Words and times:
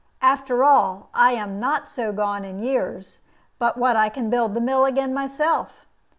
After 0.23 0.63
all, 0.63 1.11
I 1.13 1.33
am 1.33 1.59
not 1.59 1.87
so 1.87 2.11
gone 2.11 2.43
in 2.43 2.57
years 2.57 3.21
but 3.59 3.77
what 3.77 3.95
I 3.95 4.09
can 4.09 4.31
build 4.31 4.55
the 4.55 4.59
mill 4.59 4.83
again 4.83 5.13
myself. 5.13 5.85